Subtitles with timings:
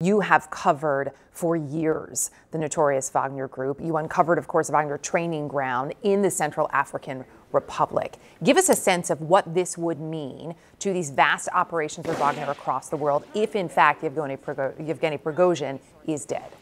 [0.00, 3.80] You have covered for years the notorious Wagner Group.
[3.80, 8.18] You uncovered, of course, Wagner training ground in the Central African Republic.
[8.44, 12.50] Give us a sense of what this would mean to these vast operations of Wagner
[12.50, 16.52] across the world if, in fact, Yevgeny, Prigozhin is dead.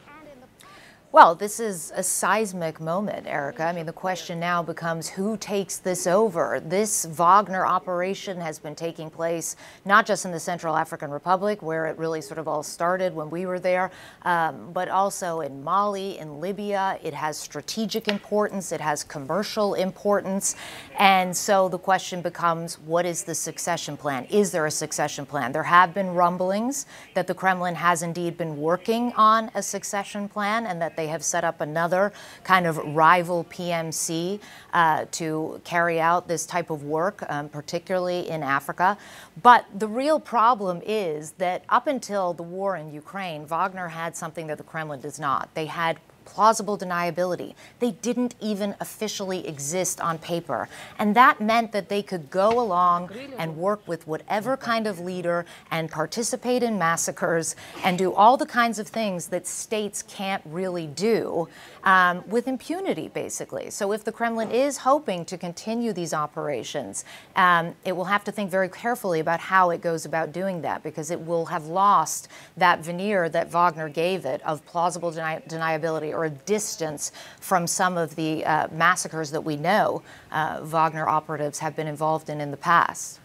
[1.15, 3.63] Well, this is a seismic moment, Erica.
[3.63, 6.59] I mean, the question now becomes who takes this over?
[6.59, 9.55] This Wagner operation has been taking place
[9.85, 13.31] not just in the Central African Republic, where it really sort of all started when
[13.31, 13.93] we were there,
[14.23, 16.99] um, but also in Mali, in Libya.
[17.01, 20.57] It has strategic importance, it has commercial importance.
[20.99, 24.25] And so the question becomes what is the succession plan?
[24.31, 25.53] Is there a succession plan?
[25.53, 30.67] There have been rumblings that the Kremlin has indeed been working on a succession plan
[30.67, 34.41] and that they they have set up another kind of rival PMC
[34.73, 38.97] uh, to carry out this type of work, um, particularly in Africa.
[39.43, 44.47] But the real problem is that up until the war in Ukraine, Wagner had something
[44.47, 45.51] that the Kremlin does not.
[45.53, 47.55] They had plausible deniability.
[47.79, 50.69] They didn't even officially exist on paper.
[50.99, 55.45] And that meant that they could go along and work with whatever kind of leader
[55.71, 60.87] and participate in massacres and do all the kinds of things that states can't really
[60.87, 61.49] do
[61.85, 63.71] um, with impunity, basically.
[63.71, 67.05] So if the Kremlin is hoping to continue these operations,
[67.37, 70.83] um, it will have to think very carefully about how it goes about doing that
[70.83, 76.14] because it will have lost that veneer that Wagner gave it of plausible deni deniability
[76.15, 81.59] or a distance from some of the uh, massacres that we know uh, Wagner operatives
[81.59, 83.21] have been involved in in the past.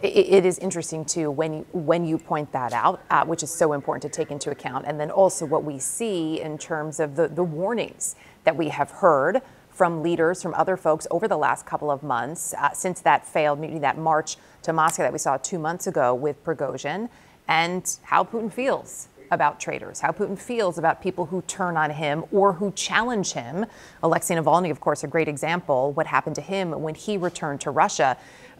[0.00, 3.72] it is interesting too when you, when you point that out, uh, which is so
[3.72, 7.26] important to take into account, and then also what we see in terms of the,
[7.28, 8.14] the warnings
[8.44, 9.42] that we have heard
[9.78, 13.60] from leaders, from other folks over the last couple of months uh, since that failed
[13.60, 17.08] mutiny, that march to Moscow that we saw two months ago with Prigozhin,
[17.46, 22.24] and how Putin feels about traitors, how Putin feels about people who turn on him
[22.32, 23.66] or who challenge him.
[24.02, 27.70] Alexei Navalny, of course, a great example, what happened to him when he returned to
[27.70, 28.16] Russia,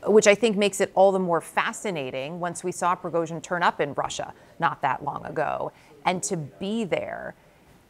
[0.06, 3.80] which I think makes it all the more fascinating once we saw Prigozhin turn up
[3.80, 5.72] in Russia not that long ago.
[6.04, 7.34] And to be there,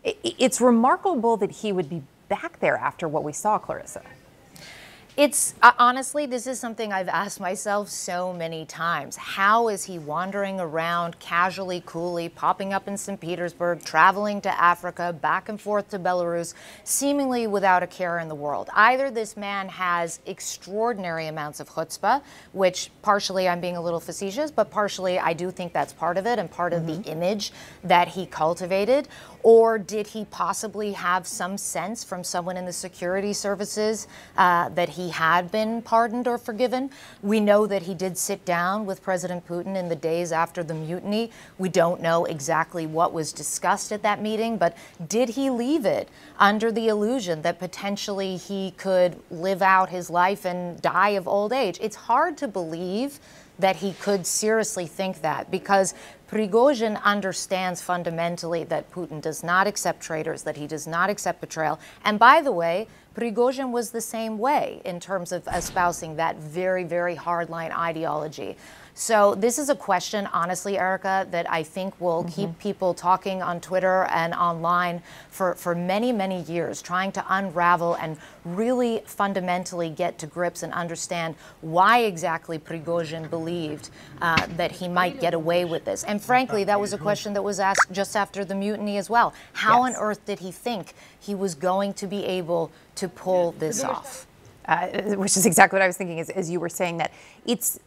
[0.05, 4.03] it's remarkable that he would be back there after what we saw, Clarissa.
[5.19, 9.17] It's uh, honestly, this is something I've asked myself so many times.
[9.17, 13.21] How is he wandering around casually, coolly, popping up in St.
[13.21, 18.35] Petersburg, traveling to Africa, back and forth to Belarus, seemingly without a care in the
[18.37, 18.71] world?
[18.77, 24.53] Either this man has extraordinary amounts of chutzpah, which partially I'm being a little facetious,
[24.53, 26.81] but partially I do think that's part of it and part mm -hmm.
[26.81, 27.23] of the mm-hmm.
[27.23, 27.53] image
[27.83, 29.09] that he cultivated,
[29.43, 34.07] or did he possibly have some sense from someone in the security services
[34.37, 36.91] uh, that he had been pardoned or forgiven.
[37.23, 40.75] We know that he did sit down with President Putin in the days after the
[40.75, 41.31] mutiny.
[41.59, 44.77] We don't know exactly what was discussed at that meeting, but
[45.09, 50.45] did he leave it under the illusion that potentially he could live out his life
[50.45, 51.79] and die of old age?
[51.81, 53.21] It's hard to believe
[53.59, 55.95] that he could seriously think that because
[56.31, 61.81] Prigozhin understands fundamentally that Putin does not accept traitors, that he does not accept betrayal.
[62.05, 62.87] And by the way,
[63.19, 68.57] Prigozhin was the same way in terms of espousing that very, very hardline ideology.
[68.95, 72.35] So this is a question, honestly, Erica, that I think will mm -hmm.
[72.35, 77.95] keep people talking on Twitter and online for, for many, many years, trying to unravel
[77.95, 83.91] and really fundamentally get to grips and understand why exactly Prigozhin believed
[84.21, 86.05] uh, that he might get away with this.
[86.05, 89.33] And frankly, that was a question that was asked just after the mutiny as well.
[89.53, 89.97] How yes.
[89.97, 94.27] on earth did he think he was going to be able to pull this off?
[94.65, 97.13] Uh, which is exactly what I was thinking as, as you were saying that
[97.47, 97.81] it's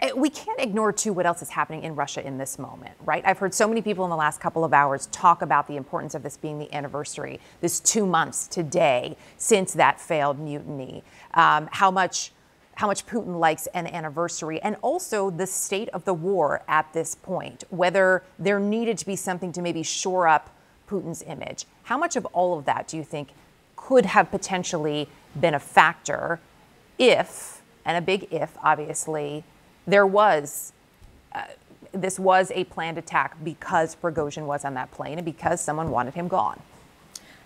[0.00, 3.22] Eh, we can't ignore too what else is happening in Russia in this moment, right?
[3.26, 6.14] I've heard so many people in the last couple of hours talk about the importance
[6.14, 11.02] of this being the anniversary, this two months today since that failed mutiny,
[11.34, 12.32] um, how much
[12.74, 17.16] how much Putin likes an anniversary, and also the state of the war at this
[17.16, 20.54] point, whether there needed to be something to maybe shore up
[20.88, 21.64] Putin's image.
[21.82, 23.30] How much of all of that do you think
[23.88, 25.08] could have potentially
[25.40, 26.38] been a factor
[26.98, 29.44] if, and a big if, obviously,
[29.86, 30.74] there was
[31.32, 31.44] uh,
[31.92, 36.12] this was a planned attack because Prigozhin was on that plane and because someone wanted
[36.12, 36.60] him gone.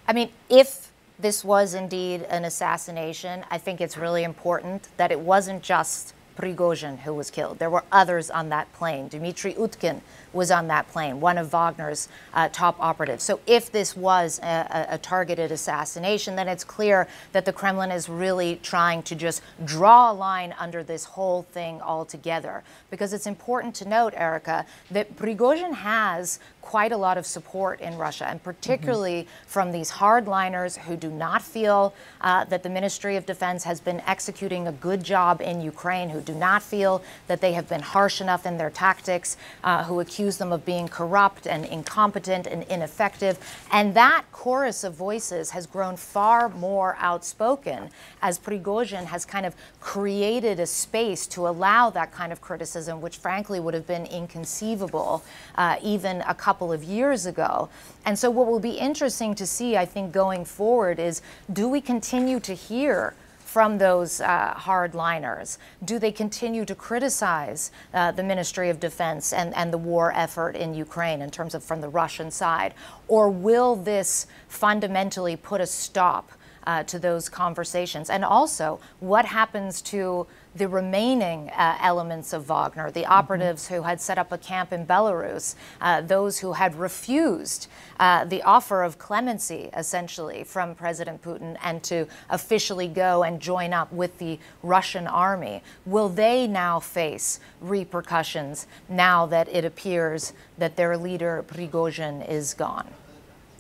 [0.09, 5.21] I mean, if this was indeed an assassination, I think it's really important that it
[5.21, 7.59] wasn't just Prigozhin who was killed.
[7.59, 9.09] There were others on that plane.
[9.09, 10.01] Dmitry Utkin
[10.33, 13.23] was on that plane, one of Wagner's uh, top operatives.
[13.23, 18.09] So if this was a, a, targeted assassination, then it's clear that the Kremlin is
[18.09, 22.63] really trying to just draw a line under this whole thing altogether.
[22.91, 27.99] Because it's important to note, Erica, that Prigozhin has quite a lot of support in
[27.99, 29.47] Russia, and particularly mm-hmm.
[29.47, 34.01] from these hardliners who do not feel uh, that the Ministry of Defense has been
[34.07, 38.21] executing a good job in Ukraine, who do not feel that they have been harsh
[38.21, 43.39] enough in their tactics, uh, who accuse them of being corrupt and incompetent and ineffective.
[43.71, 47.91] And that chorus of voices has grown far more outspoken
[48.23, 53.17] as Prigozhin has kind of created a space to allow that kind of criticism, which
[53.17, 55.25] frankly would have been inconceivable
[55.57, 57.71] uh, even a couple of years ago.
[58.05, 61.81] And so, what will be interesting to see, I think, going forward is do we
[61.81, 63.15] continue to hear?
[63.53, 65.59] from those uh, hardliners?
[65.85, 70.57] Do they continue to criticize uh, the Ministry of Defense and, and the war effort
[70.57, 72.73] in Ukraine in terms of from the Russian side?
[73.09, 76.33] Or will this fundamentally put a stop
[76.67, 78.09] uh, to those conversations?
[78.09, 83.13] And also, what happens to the remaining uh, elements of Wagner, the mm-hmm.
[83.13, 87.69] operatives who had set up a camp in Belarus, uh, those who had refused
[87.99, 93.73] uh, the offer of clemency, essentially, from President Putin and to officially go and join
[93.73, 95.63] up with the Russian army.
[95.87, 102.89] Will they now face repercussions now that it appears that their leader, Prigozhin, is gone?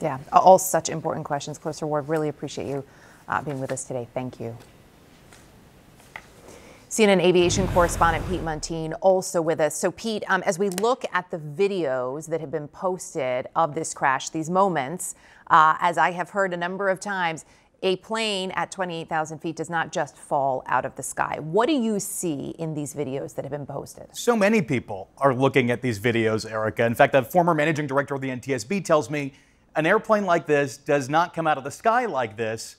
[0.00, 1.58] Yeah, all such important questions.
[1.58, 2.84] Clarissa Ward, really appreciate you
[3.28, 4.08] uh, being with us today.
[4.12, 4.56] Thank you.
[6.92, 9.74] CNN aviation correspondent Pete Muntean also with us.
[9.74, 13.94] So, Pete, um, as we look at the videos that have been posted of this
[13.94, 15.14] crash, these moments,
[15.46, 17.46] uh, as I have heard a number of times,
[17.82, 21.38] a plane at 28,000 feet does not just fall out of the sky.
[21.40, 24.14] What do you see in these videos that have been posted?
[24.14, 26.84] So many people are looking at these videos, Erica.
[26.84, 29.32] In fact, a former managing director of the NTSB tells me
[29.76, 32.76] an airplane like this does not come out of the sky like this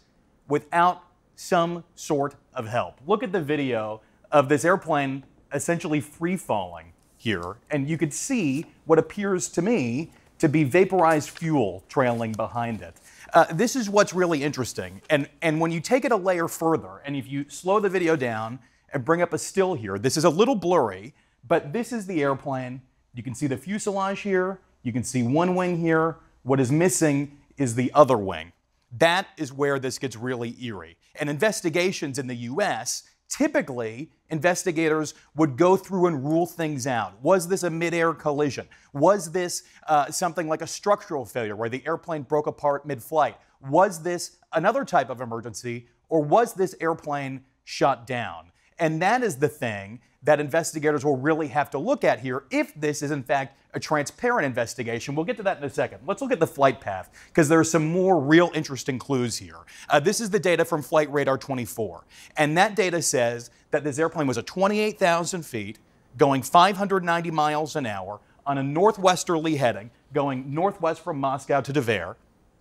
[0.48, 1.02] without
[1.36, 3.00] some sort of help.
[3.08, 4.02] Look at the video
[4.32, 5.24] of this airplane
[5.54, 11.30] essentially free falling here, and you could see what appears to me to be vaporized
[11.30, 12.96] fuel trailing behind it.
[13.34, 15.02] Uh, this is what's really interesting.
[15.10, 18.16] And, and when you take it a layer further, and if you slow the video
[18.16, 18.60] down
[18.92, 21.14] and bring up a still here, this is a little blurry,
[21.48, 22.82] but this is the airplane.
[23.16, 24.60] You can see the fuselage here.
[24.82, 26.18] You can see one wing here.
[26.44, 28.52] What is missing is the other wing.
[28.98, 30.98] That is where this gets really eerie.
[31.20, 37.20] And investigations in the US, typically investigators would go through and rule things out.
[37.22, 38.68] Was this a midair collision?
[38.94, 43.38] Was this uh, something like a structural failure where the airplane broke apart mid flight?
[43.70, 45.88] Was this another type of emergency?
[46.10, 48.52] Or was this airplane shot down?
[48.84, 52.74] And that is the thing that investigators will really have to look at here if
[52.76, 55.16] this is, in fact, a transparent investigation.
[55.16, 56.00] We'll get to that in a second.
[56.06, 59.60] Let's look at the flight path because there are some more real interesting clues here.
[59.90, 62.04] Uh, this is the data from Flight Radar 24.
[62.36, 65.80] And that data says that this airplane was at 28,000 feet,
[66.18, 72.18] going 590 miles an hour on a northwesterly heading, going northwest from Moscow to Tver.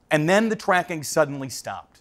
[0.09, 2.01] And then the tracking suddenly stopped.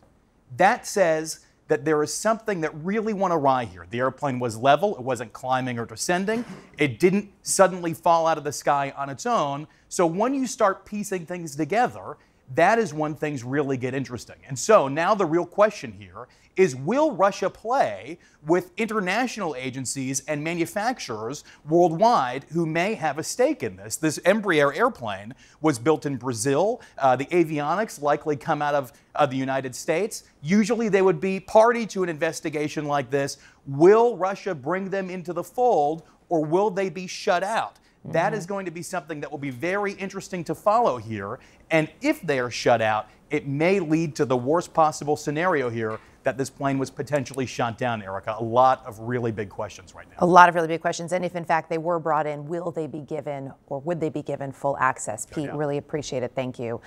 [0.55, 1.39] That says
[1.71, 3.87] that there is something that really went awry here.
[3.89, 6.43] The airplane was level, it wasn't climbing or descending,
[6.77, 9.65] it didn't suddenly fall out of the sky on its own.
[9.87, 12.17] So when you start piecing things together,
[12.55, 14.35] that is when things really get interesting.
[14.47, 16.27] And so now the real question here
[16.57, 23.63] is will Russia play with international agencies and manufacturers worldwide who may have a stake
[23.63, 23.95] in this?
[23.95, 26.81] This Embraer airplane was built in Brazil.
[26.97, 30.23] Uh, the avionics likely come out of uh, the United States.
[30.41, 33.37] Usually they would be party to an investigation like this.
[33.65, 37.77] Will Russia bring them into the fold or will they be shut out?
[38.03, 38.13] Mm-hmm.
[38.13, 41.39] That is going to be something that will be very interesting to follow here.
[41.69, 45.99] And if they are shut out, it may lead to the worst possible scenario here
[46.23, 48.35] that this plane was potentially shot down, Erica.
[48.37, 50.17] A lot of really big questions right now.
[50.19, 51.13] A lot of really big questions.
[51.13, 54.09] And if in fact they were brought in, will they be given or would they
[54.09, 55.25] be given full access?
[55.25, 55.57] Pete, yeah.
[55.57, 56.33] really appreciate it.
[56.35, 56.79] Thank you.